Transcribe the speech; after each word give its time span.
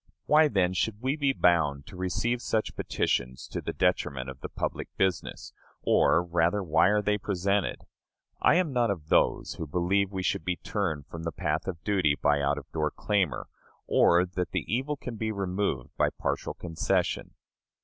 Why, 0.25 0.47
then, 0.47 0.73
should 0.73 0.99
we 0.99 1.15
be 1.15 1.31
bound 1.31 1.85
to 1.85 1.95
receive 1.95 2.41
such 2.41 2.75
petitions 2.75 3.47
to 3.49 3.61
the 3.61 3.71
detriment 3.71 4.31
of 4.31 4.41
the 4.41 4.49
public 4.49 4.87
business; 4.97 5.53
or, 5.83 6.23
rather, 6.23 6.63
why 6.63 6.87
are 6.87 7.03
they 7.03 7.19
presented? 7.19 7.85
I 8.41 8.55
am 8.55 8.73
not 8.73 8.89
of 8.89 9.09
those 9.09 9.53
who 9.59 9.67
believe 9.67 10.11
we 10.11 10.23
should 10.23 10.43
be 10.43 10.55
turned 10.55 11.05
from 11.05 11.21
the 11.21 11.31
path 11.31 11.67
of 11.67 11.83
duty 11.83 12.15
by 12.19 12.41
out 12.41 12.57
of 12.57 12.65
door 12.71 12.89
clamor, 12.89 13.47
or 13.85 14.25
that 14.25 14.49
the 14.53 14.65
evil 14.67 14.97
can 14.97 15.17
be 15.17 15.31
removed 15.31 15.91
by 15.99 16.09
partial 16.09 16.55
concession. 16.55 17.35